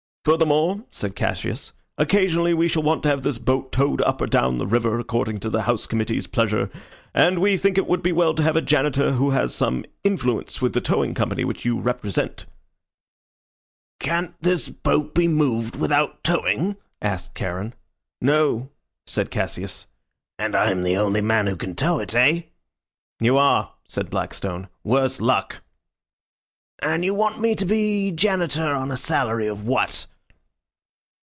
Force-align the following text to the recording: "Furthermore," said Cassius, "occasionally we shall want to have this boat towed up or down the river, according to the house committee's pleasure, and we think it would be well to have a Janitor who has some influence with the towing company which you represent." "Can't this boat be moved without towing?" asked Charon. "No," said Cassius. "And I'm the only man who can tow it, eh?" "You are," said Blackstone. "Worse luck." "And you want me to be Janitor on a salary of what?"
"Furthermore," 0.23 0.83
said 0.91 1.15
Cassius, 1.15 1.73
"occasionally 1.97 2.53
we 2.53 2.67
shall 2.67 2.83
want 2.83 3.01
to 3.01 3.09
have 3.09 3.23
this 3.23 3.39
boat 3.39 3.71
towed 3.71 4.03
up 4.03 4.21
or 4.21 4.27
down 4.27 4.59
the 4.59 4.67
river, 4.67 4.99
according 4.99 5.39
to 5.39 5.49
the 5.49 5.63
house 5.63 5.87
committee's 5.87 6.27
pleasure, 6.27 6.69
and 7.11 7.39
we 7.39 7.57
think 7.57 7.75
it 7.75 7.87
would 7.87 8.03
be 8.03 8.11
well 8.11 8.35
to 8.35 8.43
have 8.43 8.55
a 8.55 8.61
Janitor 8.61 9.13
who 9.13 9.31
has 9.31 9.55
some 9.55 9.83
influence 10.03 10.61
with 10.61 10.73
the 10.73 10.79
towing 10.79 11.15
company 11.15 11.43
which 11.43 11.65
you 11.65 11.79
represent." 11.79 12.45
"Can't 13.99 14.35
this 14.39 14.69
boat 14.69 15.15
be 15.15 15.27
moved 15.27 15.75
without 15.75 16.23
towing?" 16.23 16.75
asked 17.01 17.35
Charon. 17.35 17.73
"No," 18.21 18.69
said 19.07 19.31
Cassius. 19.31 19.87
"And 20.37 20.55
I'm 20.55 20.83
the 20.83 20.97
only 20.97 21.21
man 21.21 21.47
who 21.47 21.55
can 21.55 21.73
tow 21.73 21.97
it, 21.97 22.13
eh?" 22.13 22.43
"You 23.19 23.37
are," 23.37 23.73
said 23.87 24.11
Blackstone. 24.11 24.67
"Worse 24.83 25.19
luck." 25.19 25.63
"And 26.79 27.03
you 27.03 27.15
want 27.15 27.41
me 27.41 27.55
to 27.55 27.65
be 27.65 28.11
Janitor 28.11 28.65
on 28.67 28.91
a 28.91 28.97
salary 28.97 29.47
of 29.47 29.65
what?" 29.65 30.05